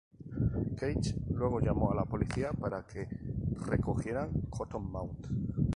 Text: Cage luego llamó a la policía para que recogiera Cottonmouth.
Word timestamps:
Cage 0.77 1.15
luego 1.29 1.59
llamó 1.59 1.91
a 1.91 1.95
la 1.95 2.05
policía 2.05 2.53
para 2.53 2.81
que 2.87 3.07
recogiera 3.67 4.27
Cottonmouth. 4.49 5.27